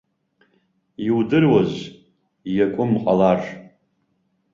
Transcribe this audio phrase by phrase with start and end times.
[1.07, 1.73] Иудыруаз,
[2.55, 3.39] иакәым ҟалар.